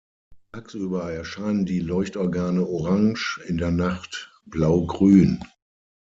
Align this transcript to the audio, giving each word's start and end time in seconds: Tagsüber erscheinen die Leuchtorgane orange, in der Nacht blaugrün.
Tagsüber 0.51 1.13
erscheinen 1.13 1.67
die 1.67 1.77
Leuchtorgane 1.79 2.65
orange, 2.65 3.39
in 3.47 3.59
der 3.59 3.69
Nacht 3.69 4.31
blaugrün. 4.47 5.43